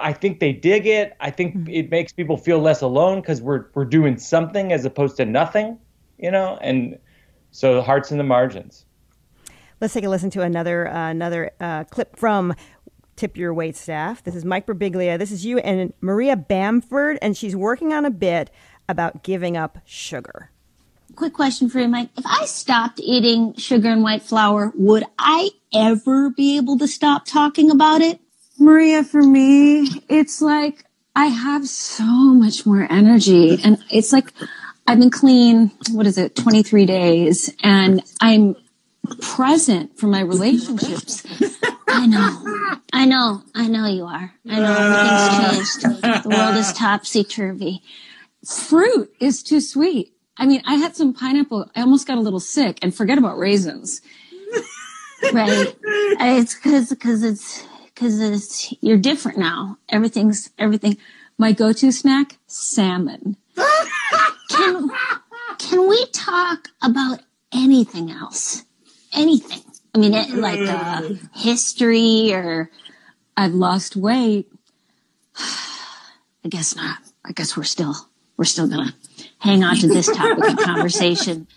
I 0.00 0.12
think 0.12 0.40
they 0.40 0.52
dig 0.52 0.86
it. 0.86 1.16
I 1.20 1.30
think 1.30 1.56
mm-hmm. 1.56 1.70
it 1.70 1.90
makes 1.90 2.12
people 2.12 2.36
feel 2.36 2.58
less 2.58 2.82
alone 2.82 3.20
because 3.20 3.40
we're 3.40 3.66
we're 3.74 3.84
doing 3.84 4.18
something 4.18 4.72
as 4.72 4.84
opposed 4.84 5.16
to 5.18 5.24
nothing, 5.24 5.78
you 6.18 6.30
know. 6.30 6.58
And 6.60 6.98
so 7.50 7.74
the 7.74 7.82
hearts 7.82 8.10
in 8.10 8.18
the 8.18 8.24
margins. 8.24 8.84
Let's 9.80 9.92
take 9.94 10.04
a 10.04 10.08
listen 10.08 10.30
to 10.30 10.42
another 10.42 10.88
uh, 10.88 11.10
another 11.10 11.50
uh, 11.60 11.84
clip 11.84 12.16
from 12.16 12.54
Tip 13.16 13.36
Your 13.36 13.52
Wait 13.52 13.76
Staff. 13.76 14.22
This 14.22 14.34
is 14.34 14.44
Mike 14.44 14.66
Birbiglia. 14.66 15.18
This 15.18 15.30
is 15.30 15.44
you 15.44 15.58
and 15.58 15.92
Maria 16.00 16.36
Bamford, 16.36 17.18
and 17.20 17.36
she's 17.36 17.56
working 17.56 17.92
on 17.92 18.04
a 18.04 18.10
bit 18.10 18.50
about 18.88 19.22
giving 19.22 19.56
up 19.56 19.78
sugar. 19.84 20.50
Quick 21.14 21.32
question 21.32 21.70
for 21.70 21.80
you, 21.80 21.88
Mike. 21.88 22.10
If 22.16 22.26
I 22.26 22.44
stopped 22.44 23.00
eating 23.00 23.54
sugar 23.54 23.88
and 23.88 24.02
white 24.02 24.22
flour, 24.22 24.72
would 24.76 25.04
I 25.18 25.50
ever 25.72 26.30
be 26.30 26.56
able 26.56 26.78
to 26.78 26.88
stop 26.88 27.24
talking 27.24 27.70
about 27.70 28.00
it? 28.02 28.20
Maria, 28.58 29.04
for 29.04 29.22
me, 29.22 29.88
it's 30.08 30.40
like 30.40 30.84
I 31.14 31.26
have 31.26 31.66
so 31.68 32.04
much 32.04 32.66
more 32.66 32.86
energy 32.90 33.58
and 33.62 33.78
it's 33.90 34.12
like 34.12 34.32
I've 34.86 34.98
been 34.98 35.10
clean, 35.10 35.72
what 35.90 36.06
is 36.06 36.18
it, 36.18 36.36
23 36.36 36.86
days 36.86 37.54
and 37.62 38.02
I'm 38.20 38.56
present 39.20 39.98
for 39.98 40.06
my 40.06 40.20
relationships. 40.20 41.24
I 41.88 42.06
know. 42.06 42.78
I 42.92 43.04
know. 43.04 43.42
I 43.54 43.68
know 43.68 43.86
you 43.86 44.04
are. 44.04 44.32
I 44.48 44.60
know 44.60 44.72
everything's 44.72 45.20
ah. 45.22 45.50
changed. 45.52 46.24
The 46.24 46.28
world 46.28 46.56
is 46.56 46.72
topsy 46.72 47.24
turvy. 47.24 47.82
Fruit 48.44 49.10
is 49.20 49.42
too 49.42 49.60
sweet. 49.60 50.12
I 50.36 50.46
mean, 50.46 50.62
I 50.66 50.74
had 50.74 50.94
some 50.94 51.14
pineapple. 51.14 51.70
I 51.74 51.80
almost 51.80 52.06
got 52.06 52.18
a 52.18 52.20
little 52.20 52.40
sick 52.40 52.78
and 52.82 52.94
forget 52.94 53.18
about 53.18 53.38
raisins. 53.38 54.00
Right. 55.32 55.74
It's 56.20 56.54
cause, 56.54 56.94
cause 57.00 57.22
it's, 57.22 57.66
because 57.96 58.76
you're 58.82 58.98
different 58.98 59.38
now. 59.38 59.78
Everything's 59.88 60.50
everything. 60.58 60.98
My 61.38 61.52
go-to 61.52 61.90
snack: 61.90 62.36
salmon. 62.46 63.36
can 64.50 64.90
can 65.58 65.88
we 65.88 66.06
talk 66.12 66.68
about 66.82 67.20
anything 67.52 68.10
else? 68.10 68.64
Anything? 69.12 69.62
I 69.94 69.98
mean, 69.98 70.12
it, 70.12 70.30
like 70.30 70.60
uh, 70.60 71.14
history 71.34 72.32
or 72.34 72.70
I've 73.36 73.54
lost 73.54 73.96
weight. 73.96 74.52
I 75.38 76.48
guess 76.48 76.76
not. 76.76 76.98
I 77.24 77.32
guess 77.32 77.56
we're 77.56 77.64
still 77.64 77.94
we're 78.36 78.44
still 78.44 78.68
gonna 78.68 78.94
hang 79.38 79.64
on 79.64 79.76
to 79.76 79.88
this 79.88 80.14
topic 80.14 80.44
of 80.48 80.58
conversation. 80.58 81.48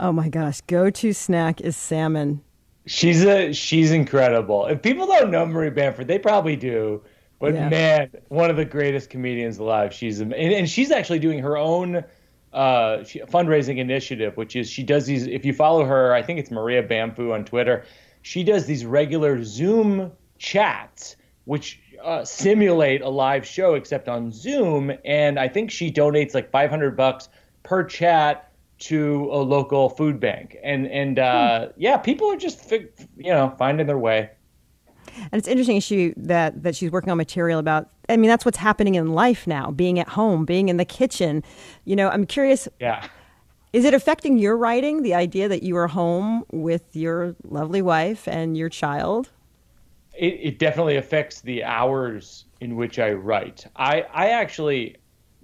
Oh 0.00 0.10
my 0.10 0.28
gosh, 0.28 0.62
go-to 0.62 1.12
snack 1.12 1.60
is 1.60 1.76
salmon. 1.76 2.40
She's 2.86 3.24
a 3.24 3.52
she's 3.52 3.92
incredible. 3.92 4.66
If 4.66 4.82
people 4.82 5.06
don't 5.06 5.30
know 5.30 5.46
Maria 5.46 5.70
Bamford, 5.70 6.08
they 6.08 6.18
probably 6.18 6.56
do. 6.56 7.02
But 7.38 7.54
yeah. 7.54 7.68
man, 7.68 8.10
one 8.28 8.50
of 8.50 8.56
the 8.56 8.64
greatest 8.64 9.10
comedians 9.10 9.58
alive. 9.58 9.92
She's 9.92 10.20
and, 10.20 10.32
and 10.34 10.68
she's 10.68 10.90
actually 10.90 11.18
doing 11.18 11.40
her 11.40 11.56
own 11.56 12.04
uh, 12.52 13.04
she, 13.04 13.20
fundraising 13.20 13.78
initiative, 13.78 14.36
which 14.36 14.56
is 14.56 14.68
she 14.68 14.82
does 14.82 15.06
these. 15.06 15.26
If 15.26 15.44
you 15.44 15.52
follow 15.52 15.84
her, 15.84 16.12
I 16.12 16.22
think 16.22 16.38
it's 16.38 16.50
Maria 16.50 16.82
Bamfoo 16.86 17.32
on 17.32 17.44
Twitter. 17.44 17.84
She 18.22 18.44
does 18.44 18.66
these 18.66 18.84
regular 18.84 19.42
Zoom 19.42 20.12
chats, 20.38 21.16
which 21.44 21.80
uh, 22.02 22.24
simulate 22.24 23.00
a 23.02 23.08
live 23.08 23.46
show 23.46 23.74
except 23.74 24.08
on 24.08 24.30
Zoom. 24.30 24.92
And 25.04 25.38
I 25.38 25.48
think 25.48 25.70
she 25.70 25.90
donates 25.90 26.34
like 26.34 26.50
500 26.50 26.96
bucks 26.96 27.28
per 27.62 27.84
chat 27.84 28.51
to 28.82 29.28
a 29.30 29.38
local 29.38 29.88
food 29.88 30.18
bank. 30.18 30.56
And 30.62 30.86
and 30.86 31.18
uh, 31.18 31.66
hmm. 31.66 31.72
yeah, 31.76 31.96
people 31.96 32.30
are 32.30 32.36
just 32.36 32.70
you 32.70 32.90
know 33.32 33.54
finding 33.58 33.86
their 33.86 33.98
way. 33.98 34.30
And 35.16 35.34
it's 35.34 35.48
interesting 35.48 35.80
she 35.80 36.14
that 36.16 36.62
that 36.62 36.74
she's 36.76 36.90
working 36.90 37.10
on 37.10 37.16
material 37.16 37.58
about. 37.58 37.90
I 38.08 38.16
mean, 38.16 38.28
that's 38.28 38.44
what's 38.44 38.58
happening 38.58 38.96
in 38.96 39.12
life 39.12 39.46
now. 39.46 39.70
Being 39.70 39.98
at 39.98 40.08
home, 40.08 40.44
being 40.44 40.68
in 40.68 40.76
the 40.76 40.84
kitchen. 40.84 41.44
You 41.84 41.96
know, 41.96 42.08
I'm 42.08 42.26
curious. 42.26 42.68
Yeah. 42.80 43.06
Is 43.72 43.84
it 43.84 43.94
affecting 43.94 44.36
your 44.36 44.56
writing? 44.56 45.02
The 45.02 45.14
idea 45.14 45.48
that 45.48 45.62
you 45.62 45.76
are 45.76 45.88
home 45.88 46.44
with 46.52 46.94
your 46.94 47.34
lovely 47.44 47.80
wife 47.80 48.28
and 48.28 48.56
your 48.56 48.68
child. 48.68 49.30
It, 50.14 50.38
it 50.42 50.58
definitely 50.58 50.96
affects 50.96 51.40
the 51.40 51.64
hours 51.64 52.44
in 52.60 52.76
which 52.76 52.98
I 52.98 53.12
write. 53.12 53.66
I 53.76 54.02
I 54.12 54.28
actually 54.30 54.96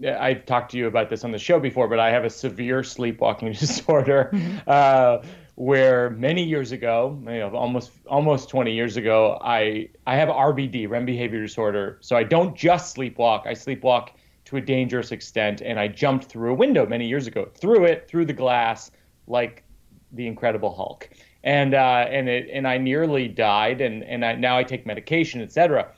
I've 0.07 0.47
talked 0.47 0.71
to 0.73 0.79
you 0.79 0.87
about 0.87 1.11
this 1.11 1.25
on 1.25 1.33
the 1.33 1.39
show 1.39 1.59
before, 1.59 1.89
but 1.89 1.99
I 1.99 2.11
have 2.11 2.25
a 2.25 2.31
severe 2.31 2.83
sleepwalking 2.83 3.53
disorder. 3.59 4.31
Mm-hmm. 4.39 4.59
Uh, 4.67 5.23
where 5.55 6.11
many 6.11 6.45
years 6.45 6.71
ago, 6.71 7.21
you 7.25 7.39
know, 7.39 7.51
almost 7.51 7.91
almost 8.07 8.49
20 8.49 8.73
years 8.73 8.97
ago, 8.97 9.41
I 9.43 9.89
I 10.07 10.15
have 10.15 10.29
RBD, 10.29 10.89
REM 10.89 11.05
behavior 11.05 11.41
disorder. 11.41 11.99
So 12.01 12.17
I 12.17 12.23
don't 12.23 12.55
just 12.55 12.97
sleepwalk; 12.97 13.45
I 13.45 13.55
sleepwalk 13.55 14.11
to 14.45 14.57
a 14.57 14.61
dangerous 14.61 15.11
extent, 15.11 15.61
and 15.61 15.81
I 15.81 15.89
jumped 15.89 16.27
through 16.27 16.53
a 16.53 16.55
window 16.55 16.87
many 16.87 17.09
years 17.09 17.27
ago, 17.27 17.51
through 17.57 17.87
it, 17.87 18.07
through 18.07 18.27
the 18.27 18.33
glass, 18.33 18.93
like 19.27 19.65
the 20.13 20.29
Incredible 20.29 20.73
Hulk, 20.73 21.11
and 21.43 21.75
uh, 21.75 22.07
and 22.09 22.29
it 22.29 22.49
and 22.53 22.69
I 22.69 22.79
nearly 22.79 23.27
died, 23.27 23.81
and 23.81 24.05
and 24.05 24.25
I, 24.25 24.37
now 24.37 24.57
I 24.57 24.63
take 24.63 24.87
medication, 24.87 25.43
etc. 25.43 25.89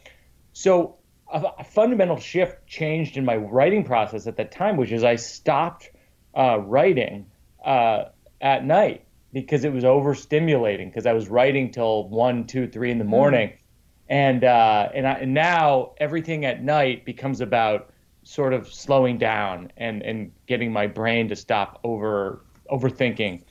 So 0.55 0.97
a, 1.33 1.53
a, 1.59 1.65
fundamental 1.65 2.19
shift 2.19 2.67
changed 2.67 3.17
in 3.17 3.25
my 3.25 3.37
writing 3.37 3.85
process 3.85 4.27
at 4.27 4.37
that 4.37 4.53
time, 4.53 4.77
which 4.77 4.93
is 4.93 5.05
I 5.05 5.17
stopped 5.17 5.91
uh, 6.37 6.59
writing 6.59 7.27
uh, 7.65 8.05
at 8.41 8.65
night 8.65 9.05
because 9.33 9.65
it 9.65 9.73
was 9.73 9.85
overstimulating 9.85 10.87
because 10.87 11.07
I 11.07 11.13
was 11.13 11.29
writing 11.29 11.71
till 11.71 12.09
one, 12.09 12.47
two, 12.47 12.67
three 12.67 12.91
in 12.91 12.99
the 12.99 13.05
hmm. 13.05 13.11
morning, 13.11 13.49
mm. 13.49 13.57
and 14.09 14.45
uh, 14.45 14.89
and, 14.95 15.07
I, 15.07 15.13
and 15.13 15.35
now 15.35 15.93
everything 15.99 16.45
at 16.45 16.63
night 16.63 17.05
becomes 17.05 17.41
about 17.41 17.93
sort 18.23 18.53
of 18.53 18.73
slowing 18.73 19.19
down 19.19 19.73
and 19.77 20.03
and 20.03 20.33
getting 20.47 20.73
my 20.73 20.87
brain 20.87 21.29
to 21.29 21.37
stop 21.37 21.81
over 21.85 22.45
overthinking 22.71 23.43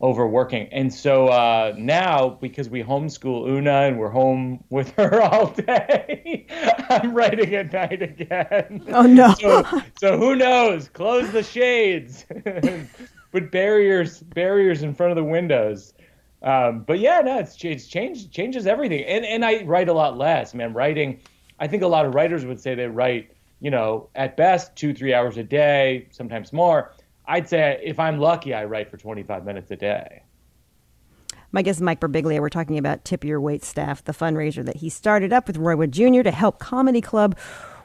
overworking. 0.00 0.68
And 0.72 0.92
so 0.92 1.28
uh, 1.28 1.74
now, 1.76 2.30
because 2.40 2.68
we 2.68 2.82
homeschool 2.82 3.48
Una 3.48 3.82
and 3.82 3.98
we're 3.98 4.10
home 4.10 4.62
with 4.70 4.92
her 4.92 5.22
all 5.22 5.48
day, 5.48 6.46
I'm 6.88 7.14
writing 7.14 7.54
at 7.54 7.72
night 7.72 8.02
again. 8.02 8.84
Oh 8.88 9.02
no! 9.02 9.34
So, 9.36 9.82
so 9.98 10.18
who 10.18 10.34
knows? 10.34 10.88
Close 10.88 11.30
the 11.30 11.42
shades, 11.42 12.26
put 13.32 13.50
barriers 13.50 14.20
barriers 14.20 14.82
in 14.82 14.94
front 14.94 15.12
of 15.12 15.16
the 15.16 15.24
windows. 15.24 15.94
Um, 16.42 16.80
but 16.80 16.98
yeah, 16.98 17.20
no, 17.20 17.38
it's, 17.38 17.62
it's 17.64 17.86
changed 17.86 18.32
changes 18.32 18.66
everything. 18.66 19.04
And 19.04 19.24
and 19.24 19.44
I 19.44 19.62
write 19.64 19.88
a 19.88 19.92
lot 19.92 20.16
less. 20.16 20.54
Man, 20.54 20.72
writing. 20.72 21.20
I 21.58 21.66
think 21.66 21.82
a 21.82 21.86
lot 21.86 22.04
of 22.04 22.14
writers 22.14 22.44
would 22.44 22.60
say 22.60 22.74
they 22.74 22.86
write, 22.86 23.32
you 23.60 23.70
know, 23.70 24.10
at 24.14 24.36
best 24.36 24.76
two 24.76 24.92
three 24.92 25.14
hours 25.14 25.38
a 25.38 25.42
day, 25.42 26.06
sometimes 26.10 26.52
more. 26.52 26.92
I'd 27.26 27.48
say 27.48 27.80
if 27.82 27.98
I'm 27.98 28.18
lucky, 28.18 28.54
I 28.54 28.64
write 28.64 28.90
for 28.90 28.96
25 28.96 29.44
minutes 29.44 29.70
a 29.70 29.76
day. 29.76 30.22
My 31.52 31.62
guest 31.62 31.78
is 31.78 31.82
Mike 31.82 32.00
Birbiglia. 32.00 32.40
We're 32.40 32.48
talking 32.48 32.78
about 32.78 33.04
Tip 33.04 33.24
Your 33.24 33.40
Wait 33.40 33.64
Staff, 33.64 34.04
the 34.04 34.12
fundraiser 34.12 34.64
that 34.64 34.76
he 34.76 34.88
started 34.88 35.32
up 35.32 35.46
with 35.46 35.56
Roy 35.56 35.76
Wood 35.76 35.92
Jr. 35.92 36.22
to 36.22 36.30
help 36.30 36.58
comedy 36.58 37.00
club 37.00 37.36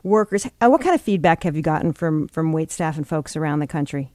workers. 0.03 0.45
Uh, 0.59 0.69
what 0.69 0.81
kind 0.81 0.95
of 0.95 1.01
feedback 1.01 1.43
have 1.43 1.55
you 1.55 1.61
gotten 1.61 1.93
from 1.93 2.27
from 2.27 2.51
wait 2.53 2.71
staff 2.71 2.97
and 2.97 3.07
folks 3.07 3.35
around 3.35 3.59
the 3.59 3.67
country? 3.67 4.11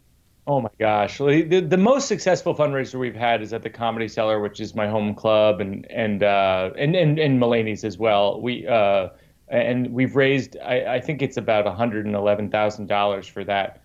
Oh 0.48 0.60
my 0.60 0.70
gosh, 0.78 1.18
the, 1.18 1.42
the 1.42 1.76
most 1.76 2.06
successful 2.06 2.54
fundraiser 2.54 3.00
we've 3.00 3.16
had 3.16 3.42
is 3.42 3.52
at 3.52 3.62
the 3.62 3.70
Comedy 3.70 4.06
Cellar, 4.06 4.38
which 4.38 4.60
is 4.60 4.76
my 4.76 4.86
home 4.86 5.14
club, 5.14 5.60
and 5.60 5.90
and 5.90 6.22
uh, 6.22 6.70
and, 6.78 6.94
and 6.94 7.18
and 7.18 7.40
Mulaney's 7.40 7.82
as 7.82 7.98
well. 7.98 8.40
We 8.40 8.66
uh, 8.66 9.08
and 9.48 9.92
we've 9.92 10.16
raised, 10.16 10.56
I, 10.58 10.96
I 10.96 11.00
think 11.00 11.22
it's 11.22 11.36
about 11.36 11.64
one 11.64 11.74
hundred 11.76 12.06
and 12.06 12.14
eleven 12.14 12.50
thousand 12.50 12.86
dollars 12.86 13.26
for 13.26 13.42
that 13.44 13.82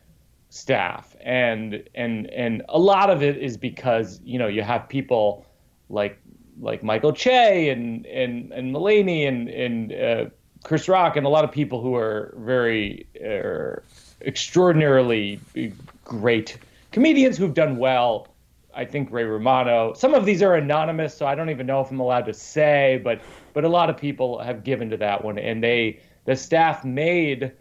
staff 0.51 1.15
and 1.21 1.81
and 1.95 2.29
and 2.29 2.61
a 2.67 2.77
lot 2.77 3.09
of 3.09 3.23
it 3.23 3.37
is 3.37 3.55
because 3.55 4.19
you 4.25 4.37
know 4.37 4.47
you 4.47 4.61
have 4.61 4.87
people 4.89 5.45
like 5.89 6.19
like 6.59 6.83
Michael 6.83 7.13
Che 7.13 7.69
and 7.69 8.05
and 8.05 8.51
and 8.51 8.75
Mulaney 8.75 9.25
and 9.25 9.47
and 9.47 9.93
uh, 9.93 10.29
Chris 10.65 10.89
Rock 10.89 11.15
and 11.15 11.25
a 11.25 11.29
lot 11.29 11.45
of 11.45 11.53
people 11.53 11.81
who 11.81 11.95
are 11.95 12.33
very 12.37 13.07
uh, 13.25 13.79
extraordinarily 14.27 15.39
great 16.03 16.57
comedians 16.91 17.37
who've 17.37 17.53
done 17.53 17.77
well. 17.77 18.27
I 18.73 18.85
think 18.85 19.09
Ray 19.09 19.23
Romano. 19.23 19.93
Some 19.93 20.13
of 20.13 20.25
these 20.25 20.41
are 20.41 20.55
anonymous, 20.55 21.15
so 21.15 21.25
I 21.25 21.35
don't 21.35 21.49
even 21.49 21.65
know 21.65 21.81
if 21.81 21.91
I'm 21.91 21.99
allowed 22.01 22.25
to 22.25 22.33
say, 22.33 22.99
but 23.05 23.21
but 23.53 23.63
a 23.63 23.69
lot 23.69 23.89
of 23.89 23.95
people 23.95 24.39
have 24.39 24.65
given 24.65 24.89
to 24.89 24.97
that 24.97 25.23
one, 25.23 25.39
and 25.39 25.63
they 25.63 26.01
the 26.25 26.35
staff 26.35 26.83
made 26.83 27.53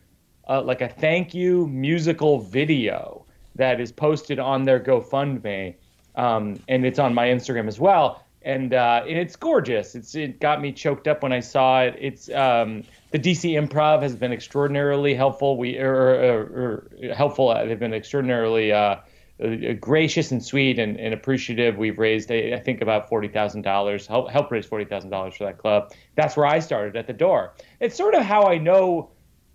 uh, 0.50 0.60
like 0.60 0.80
a 0.80 0.88
thank 0.88 1.32
you 1.32 1.66
musical 1.68 2.40
video 2.40 3.24
that 3.54 3.80
is 3.80 3.92
posted 3.92 4.38
on 4.38 4.64
their 4.64 4.80
GoFundMe, 4.80 5.74
um, 6.16 6.58
and 6.68 6.84
it's 6.84 6.98
on 6.98 7.14
my 7.14 7.28
Instagram 7.28 7.68
as 7.68 7.78
well. 7.78 8.24
And 8.42 8.72
uh, 8.72 9.04
and 9.06 9.18
it's 9.18 9.36
gorgeous. 9.36 9.94
It's 9.94 10.14
it 10.14 10.40
got 10.40 10.60
me 10.62 10.72
choked 10.72 11.06
up 11.06 11.22
when 11.22 11.32
I 11.32 11.40
saw 11.40 11.82
it. 11.82 11.94
It's 11.98 12.30
um, 12.30 12.84
the 13.10 13.18
DC 13.18 13.52
Improv 13.52 14.02
has 14.02 14.16
been 14.16 14.32
extraordinarily 14.32 15.14
helpful. 15.14 15.58
We 15.58 15.78
or, 15.78 15.94
or, 15.94 16.88
or 17.00 17.14
helpful. 17.14 17.54
They've 17.54 17.78
been 17.78 17.92
extraordinarily 17.92 18.72
uh, 18.72 18.96
uh, 19.44 19.74
gracious 19.78 20.30
and 20.30 20.42
sweet 20.42 20.78
and, 20.78 20.98
and 20.98 21.12
appreciative. 21.12 21.76
We've 21.76 21.98
raised, 21.98 22.32
I 22.32 22.58
think, 22.60 22.80
about 22.80 23.10
forty 23.10 23.28
thousand 23.28 23.60
dollars. 23.60 24.06
Help 24.06 24.30
help 24.30 24.50
raise 24.50 24.64
forty 24.64 24.86
thousand 24.86 25.10
dollars 25.10 25.36
for 25.36 25.44
that 25.44 25.58
club. 25.58 25.92
That's 26.16 26.34
where 26.34 26.46
I 26.46 26.60
started 26.60 26.96
at 26.96 27.06
the 27.06 27.12
door. 27.12 27.52
It's 27.78 27.94
sort 27.94 28.14
of 28.14 28.24
how 28.24 28.44
I 28.44 28.56
know 28.56 29.10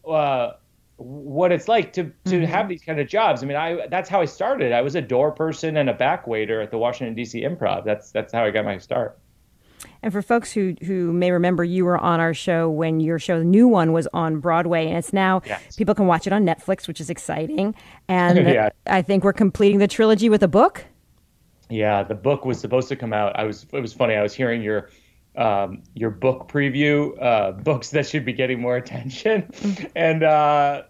uh, 0.07 0.51
what 0.97 1.51
it's 1.51 1.67
like 1.67 1.91
to 1.93 2.03
to 2.03 2.11
mm-hmm. 2.25 2.43
have 2.45 2.69
these 2.69 2.83
kind 2.83 2.99
of 2.99 3.07
jobs. 3.07 3.43
I 3.43 3.45
mean, 3.45 3.57
I 3.57 3.87
that's 3.87 4.09
how 4.09 4.21
I 4.21 4.25
started. 4.25 4.71
I 4.71 4.81
was 4.81 4.95
a 4.95 5.01
door 5.01 5.31
person 5.31 5.77
and 5.77 5.89
a 5.89 5.93
back 5.93 6.27
waiter 6.27 6.61
at 6.61 6.71
the 6.71 6.77
Washington 6.77 7.15
D.C. 7.15 7.41
Improv. 7.41 7.83
That's 7.83 8.11
that's 8.11 8.31
how 8.31 8.45
I 8.45 8.51
got 8.51 8.65
my 8.65 8.77
start. 8.77 9.19
And 10.01 10.13
for 10.13 10.21
folks 10.21 10.51
who 10.51 10.75
who 10.83 11.11
may 11.11 11.31
remember, 11.31 11.63
you 11.63 11.85
were 11.85 11.97
on 11.97 12.19
our 12.19 12.33
show 12.33 12.69
when 12.69 12.99
your 12.99 13.19
show, 13.19 13.39
the 13.39 13.45
new 13.45 13.67
one, 13.67 13.91
was 13.91 14.07
on 14.13 14.39
Broadway, 14.39 14.87
and 14.87 14.97
it's 14.97 15.13
now 15.13 15.41
yes. 15.45 15.75
people 15.75 15.93
can 15.93 16.07
watch 16.07 16.27
it 16.27 16.33
on 16.33 16.45
Netflix, 16.45 16.87
which 16.87 17.01
is 17.01 17.09
exciting. 17.09 17.75
And 18.07 18.37
yeah. 18.47 18.69
I 18.87 19.01
think 19.01 19.23
we're 19.23 19.33
completing 19.33 19.79
the 19.79 19.87
trilogy 19.87 20.29
with 20.29 20.43
a 20.43 20.47
book. 20.47 20.85
Yeah, 21.69 22.03
the 22.03 22.15
book 22.15 22.45
was 22.45 22.59
supposed 22.59 22.87
to 22.89 22.95
come 22.95 23.11
out. 23.11 23.37
I 23.37 23.43
was 23.43 23.65
it 23.71 23.79
was 23.81 23.93
funny. 23.93 24.15
I 24.15 24.23
was 24.23 24.33
hearing 24.33 24.61
your 24.61 24.89
um, 25.37 25.83
your 25.93 26.09
book 26.09 26.47
preview, 26.47 27.21
uh, 27.21 27.51
books 27.63 27.89
that 27.91 28.07
should 28.07 28.25
be 28.25 28.33
getting 28.33 28.59
more 28.59 28.77
attention, 28.77 29.49
and 29.95 30.23
uh, 30.23 30.83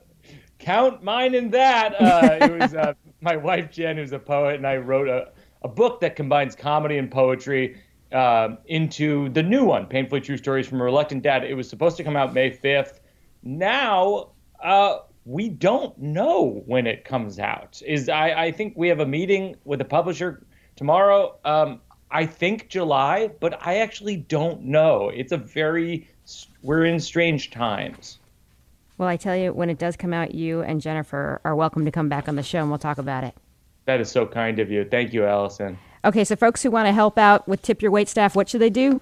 count 0.60 1.04
mine 1.04 1.36
in 1.36 1.52
that. 1.52 1.96
Uh, 2.00 2.38
it 2.42 2.60
was 2.60 2.74
uh, 2.74 2.94
my 3.22 3.36
wife 3.36 3.72
Jen, 3.72 3.98
who's 3.98 4.12
a 4.12 4.20
poet, 4.20 4.56
and 4.56 4.68
I 4.68 4.78
wrote 4.78 5.08
a, 5.08 5.32
a 5.64 5.68
book 5.68 6.00
that 6.02 6.16
combines 6.16 6.56
comedy 6.56 6.98
and 6.98 7.10
poetry 7.12 7.82
um, 8.12 8.58
into 8.66 9.30
the 9.30 9.44
new 9.44 9.66
one, 9.66 9.88
Painfully 9.88 10.22
True 10.22 10.38
Stories 10.38 10.68
from 10.68 10.80
a 10.80 10.84
Reluctant 10.84 11.24
Dad. 11.24 11.44
It 11.44 11.56
was 11.56 11.70
supposed 11.70 11.98
to 11.98 12.04
come 12.04 12.16
out 12.16 12.34
May 12.34 12.52
5th. 12.52 13.00
Now, 13.44 14.30
uh, 14.64 15.00
we 15.26 15.50
don't 15.50 15.98
know 15.98 16.64
when 16.66 16.88
it 16.88 17.04
comes 17.04 17.40
out. 17.40 17.82
Is 17.86 18.10
I, 18.10 18.46
I 18.46 18.52
think 18.52 18.74
we 18.78 18.88
have 18.88 19.00
a 19.00 19.06
meeting 19.06 19.56
with 19.66 19.80
the 19.80 19.86
publisher 19.86 20.46
tomorrow. 20.76 21.38
Um, 21.44 21.82
I 22.12 22.26
think 22.26 22.70
July, 22.70 23.30
but 23.40 23.58
I 23.66 23.78
actually 23.78 24.18
don't 24.18 24.64
know. 24.64 25.10
It's 25.10 25.32
a 25.32 25.38
very 25.38 26.08
we're 26.62 26.86
in 26.86 27.00
strange 27.00 27.52
times. 27.52 28.20
Well, 28.98 29.10
I 29.10 29.18
tell 29.18 29.36
you, 29.36 29.54
when 29.54 29.70
it 29.70 29.78
does 29.78 29.98
come 29.98 30.14
out, 30.14 30.34
you 30.34 30.62
and 30.62 30.82
Jennifer 30.82 31.42
are 31.44 31.56
welcome 31.56 31.86
to 31.86 31.92
come 31.92 32.10
back 32.10 32.30
on 32.30 32.36
the 32.36 32.44
show 32.44 32.60
and 32.60 32.70
we'll 32.70 32.80
talk 32.80 32.98
about 32.98 33.24
it. 33.24 33.36
That 33.86 34.00
is 34.00 34.10
so 34.10 34.26
kind 34.26 34.60
of 34.60 34.72
you. 34.72 34.86
Thank 34.86 35.14
you, 35.14 35.26
Allison. 35.26 35.78
Okay, 36.04 36.24
so 36.24 36.36
folks 36.36 36.64
who 36.64 36.72
want 36.72 36.88
to 36.88 36.94
help 36.94 37.18
out 37.18 37.48
with 37.48 37.62
Tip 37.62 37.82
Your 37.82 37.92
Wait 37.92 38.08
Staff, 38.08 38.36
what 38.36 38.48
should 38.48 38.62
they 38.62 38.70
do? 38.70 39.02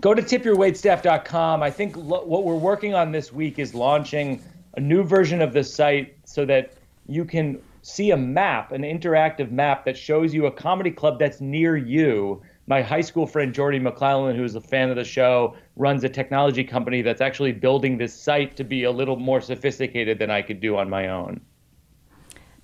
Go 0.00 0.14
to 0.14 0.22
tipyourwaitstaff.com. 0.22 1.62
I 1.62 1.70
think 1.70 1.96
lo- 1.96 2.24
what 2.24 2.44
we're 2.44 2.54
working 2.54 2.94
on 2.94 3.10
this 3.10 3.32
week 3.32 3.58
is 3.58 3.74
launching 3.74 4.42
a 4.76 4.80
new 4.80 5.02
version 5.02 5.40
of 5.40 5.52
the 5.52 5.64
site 5.64 6.16
so 6.24 6.44
that 6.44 6.74
you 7.06 7.24
can 7.24 7.60
see 7.88 8.10
a 8.10 8.16
map, 8.16 8.72
an 8.72 8.82
interactive 8.82 9.50
map 9.50 9.84
that 9.84 9.96
shows 9.96 10.34
you 10.34 10.46
a 10.46 10.50
comedy 10.50 10.90
club 10.90 11.18
that's 11.18 11.40
near 11.40 11.76
you. 11.76 12.42
My 12.66 12.82
high 12.82 13.00
school 13.00 13.26
friend 13.26 13.54
Jordy 13.54 13.78
McClellan, 13.78 14.36
who's 14.36 14.54
a 14.54 14.60
fan 14.60 14.90
of 14.90 14.96
the 14.96 15.04
show, 15.04 15.56
runs 15.76 16.04
a 16.04 16.08
technology 16.08 16.64
company 16.64 17.00
that's 17.00 17.22
actually 17.22 17.52
building 17.52 17.96
this 17.96 18.12
site 18.12 18.56
to 18.56 18.64
be 18.64 18.84
a 18.84 18.90
little 18.90 19.16
more 19.16 19.40
sophisticated 19.40 20.18
than 20.18 20.30
I 20.30 20.42
could 20.42 20.60
do 20.60 20.76
on 20.76 20.90
my 20.90 21.08
own. 21.08 21.40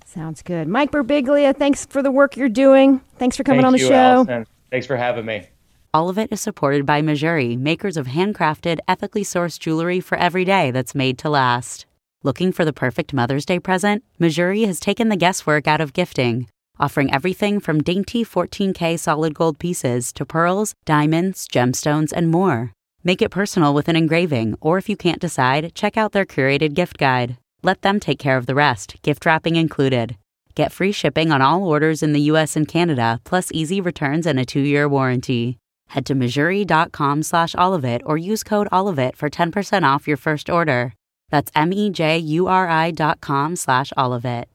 Sounds 0.05 0.43
good. 0.43 0.67
Mike 0.67 0.91
Birbiglia, 0.91 1.57
thanks 1.57 1.85
for 1.87 2.03
the 2.03 2.11
work 2.11 2.37
you're 2.37 2.47
doing. 2.47 3.01
Thanks 3.17 3.35
for 3.35 3.43
coming 3.43 3.61
Thank 3.61 3.67
on 3.67 3.73
the 3.73 3.79
you, 3.79 3.87
show. 3.87 3.93
Allison. 3.93 4.45
Thanks 4.69 4.85
for 4.85 4.95
having 4.95 5.25
me. 5.25 5.47
All 5.93 6.09
of 6.09 6.19
it 6.19 6.31
is 6.31 6.39
supported 6.39 6.85
by 6.85 7.01
Mejuri, 7.01 7.57
makers 7.57 7.97
of 7.97 8.07
handcrafted, 8.07 8.79
ethically 8.87 9.23
sourced 9.23 9.59
jewelry 9.59 9.99
for 9.99 10.17
every 10.17 10.45
day 10.45 10.69
that's 10.69 10.93
made 10.93 11.17
to 11.19 11.29
last. 11.29 11.85
Looking 12.25 12.53
for 12.53 12.65
the 12.65 12.73
perfect 12.73 13.13
Mother's 13.13 13.45
Day 13.45 13.59
present? 13.59 14.03
Mejuri 14.19 14.65
has 14.65 14.79
taken 14.79 15.09
the 15.09 15.15
guesswork 15.15 15.67
out 15.67 15.79
of 15.79 15.93
gifting. 15.93 16.47
offering 16.79 17.13
everything 17.13 17.59
from 17.59 17.83
dainty 17.83 18.25
14K 18.25 18.97
solid 18.97 19.35
gold 19.35 19.59
pieces 19.59 20.11
to 20.13 20.25
pearls, 20.25 20.73
diamonds, 20.85 21.47
gemstones, 21.47 22.11
and 22.11 22.31
more. 22.31 22.73
Make 23.03 23.21
it 23.21 23.29
personal 23.29 23.75
with 23.75 23.87
an 23.87 23.95
engraving, 23.95 24.55
or 24.59 24.79
if 24.79 24.89
you 24.89 24.97
can't 24.97 25.21
decide, 25.21 25.75
check 25.75 25.97
out 25.97 26.13
their 26.13 26.25
curated 26.25 26.73
gift 26.73 26.97
guide. 26.97 27.37
Let 27.61 27.83
them 27.83 27.99
take 27.99 28.17
care 28.17 28.37
of 28.37 28.47
the 28.47 28.55
rest, 28.55 28.95
gift 29.03 29.23
wrapping 29.23 29.55
included. 29.55 30.17
Get 30.55 30.71
free 30.71 30.91
shipping 30.91 31.31
on 31.31 31.43
all 31.43 31.63
orders 31.63 32.01
in 32.01 32.13
the 32.13 32.27
US 32.31 32.55
and 32.55 32.67
Canada, 32.67 33.19
plus 33.23 33.51
easy 33.53 33.79
returns 33.79 34.25
and 34.25 34.39
a 34.39 34.45
two-year 34.45 34.89
warranty. 34.89 35.59
Head 35.89 36.07
to 36.07 36.15
Mejuri.com 36.15 37.21
slash 37.21 37.53
allofit 37.53 38.01
or 38.03 38.17
use 38.17 38.41
code 38.41 38.67
allofit 38.71 39.15
for 39.15 39.29
10% 39.29 39.83
off 39.83 40.07
your 40.07 40.17
first 40.17 40.49
order. 40.49 40.93
That's 41.29 41.51
M-E-J-U-R-I 41.55 42.91
dot 42.91 43.21
com 43.21 43.55
slash 43.55 43.91
allofit. 43.97 44.45